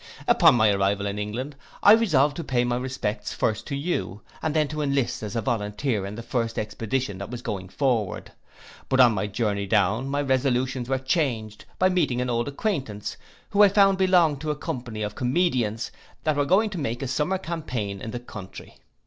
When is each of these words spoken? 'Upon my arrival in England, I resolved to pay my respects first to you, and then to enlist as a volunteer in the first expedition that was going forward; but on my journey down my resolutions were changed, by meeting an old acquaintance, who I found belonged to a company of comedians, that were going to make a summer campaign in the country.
'Upon 0.27 0.55
my 0.55 0.71
arrival 0.71 1.05
in 1.05 1.19
England, 1.19 1.55
I 1.83 1.91
resolved 1.91 2.35
to 2.37 2.43
pay 2.43 2.63
my 2.63 2.77
respects 2.77 3.33
first 3.35 3.67
to 3.67 3.75
you, 3.75 4.21
and 4.41 4.55
then 4.55 4.67
to 4.69 4.81
enlist 4.81 5.21
as 5.21 5.35
a 5.35 5.41
volunteer 5.43 6.07
in 6.07 6.15
the 6.15 6.23
first 6.23 6.57
expedition 6.57 7.19
that 7.19 7.29
was 7.29 7.43
going 7.43 7.69
forward; 7.69 8.31
but 8.89 8.99
on 8.99 9.11
my 9.13 9.27
journey 9.27 9.67
down 9.67 10.07
my 10.09 10.23
resolutions 10.23 10.89
were 10.89 10.97
changed, 10.97 11.65
by 11.77 11.87
meeting 11.89 12.19
an 12.19 12.31
old 12.31 12.47
acquaintance, 12.47 13.15
who 13.51 13.61
I 13.61 13.69
found 13.69 13.99
belonged 13.99 14.41
to 14.41 14.49
a 14.49 14.55
company 14.55 15.03
of 15.03 15.13
comedians, 15.13 15.91
that 16.23 16.35
were 16.35 16.45
going 16.45 16.71
to 16.71 16.79
make 16.79 17.03
a 17.03 17.07
summer 17.07 17.37
campaign 17.37 18.01
in 18.01 18.09
the 18.09 18.19
country. 18.19 18.77